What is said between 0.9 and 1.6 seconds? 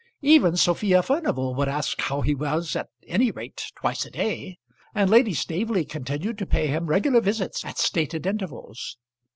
Furnival